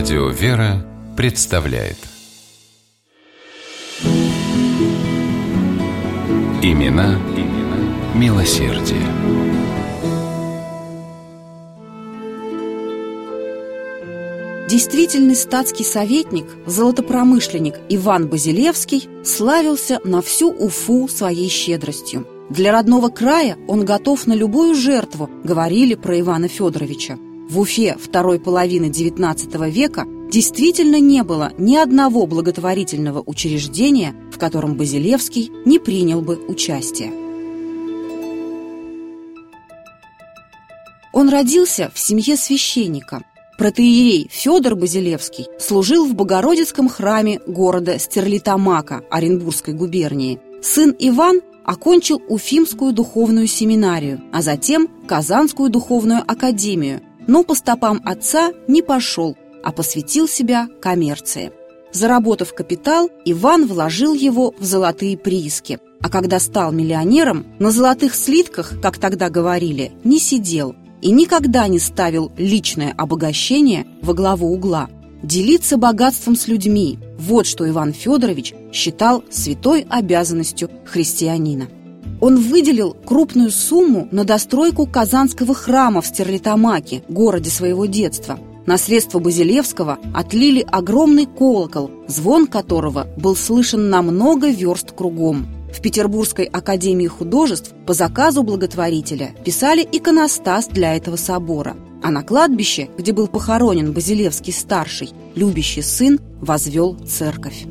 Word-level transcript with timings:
Радио 0.00 0.28
«Вера» 0.30 0.82
представляет 1.14 1.98
Имена, 6.62 7.18
имена 7.36 8.14
милосердие. 8.14 9.02
Действительный 14.70 15.36
статский 15.36 15.84
советник, 15.84 16.46
золотопромышленник 16.64 17.74
Иван 17.90 18.26
Базилевский 18.26 19.06
славился 19.22 20.00
на 20.04 20.22
всю 20.22 20.50
Уфу 20.50 21.08
своей 21.08 21.50
щедростью. 21.50 22.26
Для 22.48 22.72
родного 22.72 23.10
края 23.10 23.58
он 23.68 23.84
готов 23.84 24.26
на 24.26 24.32
любую 24.32 24.74
жертву, 24.74 25.28
говорили 25.44 25.94
про 25.94 26.18
Ивана 26.18 26.48
Федоровича. 26.48 27.18
В 27.50 27.58
Уфе 27.58 27.96
второй 28.00 28.38
половины 28.38 28.90
XIX 28.90 29.68
века 29.72 30.06
действительно 30.30 31.00
не 31.00 31.24
было 31.24 31.50
ни 31.58 31.74
одного 31.74 32.24
благотворительного 32.26 33.24
учреждения, 33.26 34.14
в 34.32 34.38
котором 34.38 34.76
Базилевский 34.76 35.50
не 35.64 35.80
принял 35.80 36.20
бы 36.20 36.36
участие. 36.46 37.10
Он 41.12 41.28
родился 41.28 41.90
в 41.92 41.98
семье 41.98 42.36
священника. 42.36 43.24
Протеерей 43.58 44.28
Федор 44.30 44.76
Базилевский 44.76 45.48
служил 45.58 46.06
в 46.06 46.14
Богородицком 46.14 46.88
храме 46.88 47.40
города 47.48 47.98
Стерлитамака 47.98 49.02
Оренбургской 49.10 49.74
губернии. 49.74 50.38
Сын 50.62 50.94
Иван 51.00 51.40
окончил 51.64 52.22
Уфимскую 52.28 52.92
духовную 52.92 53.48
семинарию, 53.48 54.20
а 54.32 54.40
затем 54.40 54.88
Казанскую 55.08 55.68
духовную 55.68 56.22
академию, 56.24 57.00
но 57.26 57.44
по 57.44 57.54
стопам 57.54 58.00
отца 58.04 58.52
не 58.68 58.82
пошел, 58.82 59.36
а 59.62 59.72
посвятил 59.72 60.28
себя 60.28 60.68
коммерции. 60.80 61.52
Заработав 61.92 62.54
капитал, 62.54 63.10
Иван 63.24 63.66
вложил 63.66 64.14
его 64.14 64.54
в 64.58 64.64
золотые 64.64 65.18
прииски. 65.18 65.78
А 66.02 66.08
когда 66.08 66.38
стал 66.38 66.72
миллионером, 66.72 67.46
на 67.58 67.70
золотых 67.70 68.14
слитках, 68.14 68.80
как 68.80 68.98
тогда 68.98 69.28
говорили, 69.28 69.92
не 70.04 70.18
сидел 70.18 70.74
и 71.02 71.10
никогда 71.10 71.66
не 71.68 71.78
ставил 71.78 72.32
личное 72.36 72.94
обогащение 72.96 73.86
во 74.02 74.14
главу 74.14 74.52
угла. 74.52 74.88
Делиться 75.22 75.76
богатством 75.76 76.36
с 76.36 76.48
людьми– 76.48 76.98
вот 77.18 77.46
что 77.46 77.68
Иван 77.68 77.92
Федорович 77.92 78.54
считал 78.72 79.22
святой 79.30 79.86
обязанностью 79.90 80.70
христианина. 80.86 81.68
Он 82.20 82.36
выделил 82.36 82.96
крупную 83.04 83.50
сумму 83.50 84.08
на 84.10 84.24
достройку 84.24 84.86
Казанского 84.86 85.54
храма 85.54 86.02
в 86.02 86.06
Стерлитамаке, 86.06 87.02
городе 87.08 87.50
своего 87.50 87.86
детства– 87.86 88.38
на 88.70 88.78
средства 88.78 89.18
Базилевского 89.18 89.98
отлили 90.14 90.64
огромный 90.70 91.26
колокол, 91.26 91.90
звон 92.06 92.46
которого 92.46 93.08
был 93.16 93.34
слышен 93.34 93.90
на 93.90 94.00
много 94.00 94.48
верст 94.48 94.92
кругом. 94.92 95.48
В 95.74 95.80
Петербургской 95.80 96.44
академии 96.44 97.08
художеств 97.08 97.72
по 97.84 97.94
заказу 97.94 98.44
благотворителя 98.44 99.34
писали 99.44 99.82
иконостас 99.90 100.68
для 100.68 100.94
этого 100.94 101.16
собора. 101.16 101.76
А 102.02 102.10
на 102.10 102.22
кладбище, 102.22 102.88
где 102.96 103.12
был 103.12 103.28
похоронен 103.28 103.92
Базилевский-старший, 103.92 105.10
любящий 105.34 105.82
сын 105.82 106.20
возвел 106.40 106.96
церковь. 107.06 107.66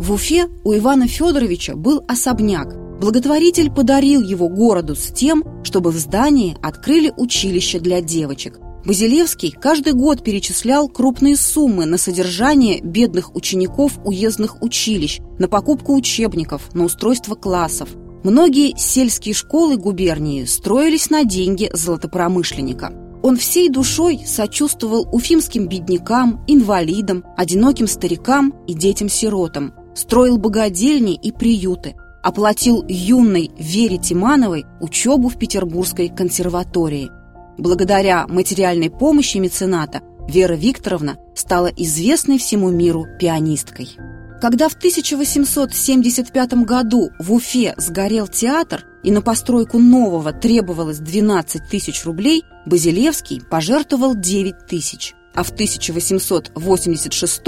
В 0.00 0.12
Уфе 0.12 0.48
у 0.64 0.74
Ивана 0.74 1.06
Федоровича 1.06 1.76
был 1.76 2.02
особняк, 2.08 2.74
Благотворитель 3.00 3.70
подарил 3.70 4.20
его 4.20 4.50
городу 4.50 4.94
с 4.94 5.06
тем, 5.06 5.42
чтобы 5.64 5.90
в 5.90 5.96
здании 5.96 6.54
открыли 6.60 7.14
училище 7.16 7.80
для 7.80 8.02
девочек. 8.02 8.60
Базилевский 8.84 9.52
каждый 9.52 9.94
год 9.94 10.22
перечислял 10.22 10.86
крупные 10.86 11.36
суммы 11.36 11.86
на 11.86 11.96
содержание 11.96 12.82
бедных 12.82 13.34
учеников 13.34 13.98
уездных 14.04 14.62
училищ, 14.62 15.20
на 15.38 15.48
покупку 15.48 15.94
учебников, 15.94 16.74
на 16.74 16.84
устройство 16.84 17.34
классов. 17.36 17.88
Многие 18.22 18.74
сельские 18.76 19.34
школы 19.34 19.78
губернии 19.78 20.44
строились 20.44 21.08
на 21.08 21.24
деньги 21.24 21.70
золотопромышленника. 21.72 22.92
Он 23.22 23.38
всей 23.38 23.70
душой 23.70 24.20
сочувствовал 24.26 25.08
уфимским 25.10 25.68
беднякам, 25.68 26.44
инвалидам, 26.46 27.24
одиноким 27.38 27.86
старикам 27.86 28.54
и 28.66 28.74
детям-сиротам. 28.74 29.72
Строил 29.94 30.38
богадельни 30.38 31.14
и 31.14 31.32
приюты, 31.32 31.96
оплатил 32.22 32.84
юной 32.88 33.50
Вере 33.58 33.98
Тимановой 33.98 34.66
учебу 34.80 35.28
в 35.28 35.38
Петербургской 35.38 36.08
консерватории. 36.08 37.10
Благодаря 37.58 38.26
материальной 38.26 38.90
помощи 38.90 39.38
мецената 39.38 40.00
Вера 40.28 40.54
Викторовна 40.54 41.16
стала 41.34 41.66
известной 41.66 42.38
всему 42.38 42.70
миру 42.70 43.06
пианисткой. 43.18 43.96
Когда 44.40 44.68
в 44.70 44.74
1875 44.74 46.54
году 46.64 47.10
в 47.18 47.32
Уфе 47.32 47.74
сгорел 47.76 48.26
театр 48.26 48.86
и 49.02 49.10
на 49.10 49.20
постройку 49.20 49.78
нового 49.78 50.32
требовалось 50.32 50.98
12 50.98 51.68
тысяч 51.68 52.04
рублей, 52.04 52.44
Базилевский 52.64 53.42
пожертвовал 53.42 54.14
9 54.14 54.66
тысяч. 54.66 55.14
А 55.34 55.42
в 55.42 55.50
1886 55.50 57.42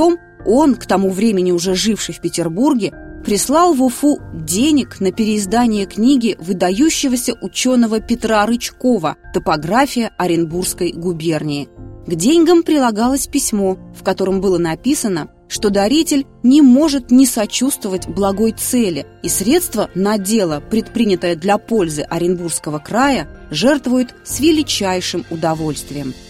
он, 0.47 0.75
к 0.75 0.87
тому 0.87 1.11
времени 1.11 1.53
уже 1.53 1.75
живший 1.75 2.15
в 2.15 2.21
Петербурге, 2.21 2.93
прислал 3.25 3.75
в 3.75 3.83
Уфу 3.83 4.19
денег 4.35 5.01
на 5.01 5.13
переиздание 5.13 5.87
книги 5.87 6.37
выдающегося 6.41 7.35
ученого 7.41 8.01
Петра 8.01 8.45
Рычкова 8.47 9.17
«Топография 9.33 10.13
Оренбургской 10.19 10.93
губернии». 10.93 11.69
К 12.07 12.15
деньгам 12.15 12.65
прилагалось 12.65 13.29
письмо, 13.29 13.79
в 13.97 14.03
котором 14.03 14.41
было 14.41 14.59
написано, 14.59 15.29
что 15.49 15.71
даритель 15.71 16.27
не 16.43 16.63
может 16.63 17.11
не 17.11 17.27
сочувствовать 17.27 18.09
благой 18.09 18.53
цели, 18.53 19.07
и 19.23 19.29
средства 19.29 19.89
на 19.95 20.19
дело, 20.19 20.61
предпринятое 20.69 21.37
для 21.37 21.59
пользы 21.59 22.03
Оренбургского 22.03 22.79
края, 22.79 23.29
жертвует 23.51 24.15
с 24.25 24.41
величайшим 24.41 25.25
удовольствием– 25.31 26.13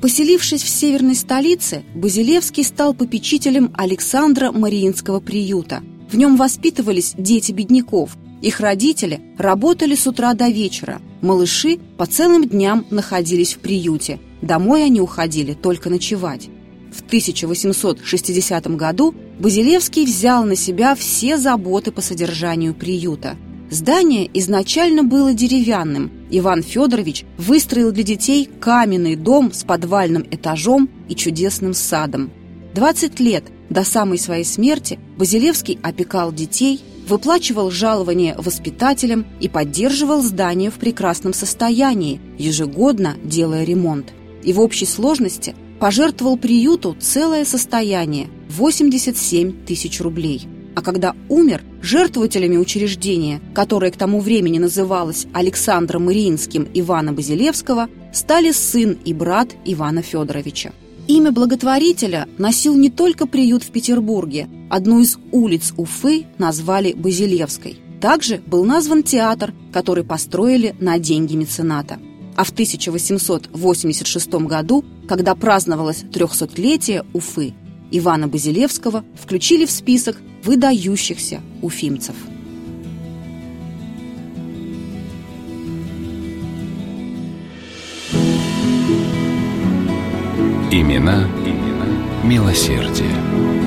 Поселившись 0.00 0.62
в 0.62 0.68
северной 0.68 1.16
столице, 1.16 1.82
Базилевский 1.94 2.62
стал 2.62 2.94
попечителем 2.94 3.72
Александра 3.74 4.52
Мариинского 4.52 5.18
приюта. 5.20 5.82
В 6.10 6.16
нем 6.16 6.36
воспитывались 6.36 7.14
дети 7.18 7.50
бедняков. 7.52 8.16
Их 8.40 8.60
родители 8.60 9.20
работали 9.36 9.96
с 9.96 10.06
утра 10.06 10.34
до 10.34 10.48
вечера. 10.48 11.02
Малыши 11.20 11.78
по 11.96 12.06
целым 12.06 12.48
дням 12.48 12.86
находились 12.90 13.54
в 13.54 13.58
приюте. 13.58 14.20
Домой 14.40 14.84
они 14.84 15.00
уходили 15.00 15.54
только 15.54 15.90
ночевать. 15.90 16.48
В 16.92 17.02
1860 17.02 18.76
году 18.76 19.14
Базилевский 19.40 20.04
взял 20.04 20.44
на 20.44 20.54
себя 20.54 20.94
все 20.94 21.38
заботы 21.38 21.90
по 21.90 22.00
содержанию 22.00 22.72
приюта– 22.72 23.36
Здание 23.70 24.30
изначально 24.32 25.02
было 25.02 25.34
деревянным. 25.34 26.10
Иван 26.30 26.62
Федорович 26.62 27.24
выстроил 27.36 27.92
для 27.92 28.02
детей 28.02 28.48
каменный 28.60 29.16
дом 29.16 29.52
с 29.52 29.64
подвальным 29.64 30.26
этажом 30.30 30.88
и 31.08 31.14
чудесным 31.14 31.74
садом. 31.74 32.30
20 32.74 33.18
лет 33.20 33.44
до 33.70 33.84
самой 33.84 34.18
своей 34.18 34.44
смерти 34.44 34.98
Базилевский 35.16 35.78
опекал 35.82 36.32
детей, 36.32 36.80
выплачивал 37.06 37.70
жалования 37.70 38.36
воспитателям 38.36 39.26
и 39.40 39.48
поддерживал 39.48 40.22
здание 40.22 40.70
в 40.70 40.74
прекрасном 40.74 41.32
состоянии, 41.32 42.20
ежегодно 42.36 43.16
делая 43.24 43.64
ремонт. 43.64 44.12
И 44.42 44.52
в 44.52 44.60
общей 44.60 44.86
сложности 44.86 45.54
пожертвовал 45.80 46.36
приюту 46.36 46.96
целое 47.00 47.44
состояние– 47.44 48.28
87 48.50 49.64
тысяч 49.64 50.00
рублей– 50.00 50.46
а 50.78 50.80
когда 50.80 51.16
умер, 51.28 51.64
жертвователями 51.82 52.56
учреждения, 52.56 53.40
которое 53.52 53.90
к 53.90 53.96
тому 53.96 54.20
времени 54.20 54.60
называлось 54.60 55.26
Александром 55.32 56.08
Ириинским 56.08 56.68
Ивана 56.72 57.12
Базилевского, 57.12 57.88
стали 58.12 58.52
сын 58.52 58.96
и 59.04 59.12
брат 59.12 59.48
Ивана 59.64 60.02
Федоровича. 60.02 60.70
Имя 61.08 61.32
благотворителя 61.32 62.28
носил 62.38 62.76
не 62.76 62.90
только 62.90 63.26
приют 63.26 63.64
в 63.64 63.72
Петербурге. 63.72 64.48
Одну 64.70 65.00
из 65.00 65.18
улиц 65.32 65.74
Уфы 65.76 66.26
назвали 66.38 66.92
Базилевской. 66.92 67.80
Также 68.00 68.40
был 68.46 68.64
назван 68.64 69.02
театр, 69.02 69.52
который 69.72 70.04
построили 70.04 70.76
на 70.78 71.00
деньги 71.00 71.34
мецената. 71.34 71.98
А 72.36 72.44
в 72.44 72.50
1886 72.50 74.32
году, 74.46 74.84
когда 75.08 75.34
праздновалось 75.34 76.04
трехсотлетие 76.12 77.04
Уфы, 77.12 77.54
Ивана 77.90 78.28
Базилевского 78.28 79.04
включили 79.20 79.64
в 79.66 79.70
список 79.70 80.16
выдающихся 80.44 81.40
уфимцев. 81.62 82.14
Имена, 90.70 91.26
имена 91.44 91.86
милосердие. 92.24 93.57